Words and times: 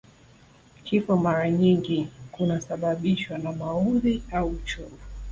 Kifo 0.83 1.17
mara 1.17 1.51
nyingi 1.51 2.07
kunasababishwa 2.31 3.37
na 3.37 3.51
maudhi 3.51 4.23
au 4.31 4.47
uchovu 4.47 4.97